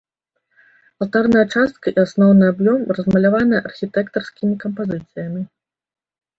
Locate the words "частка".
1.55-1.93